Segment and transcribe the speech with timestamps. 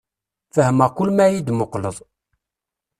[0.55, 1.97] Fehmeɣ kul ma yi-d-muqleḍ.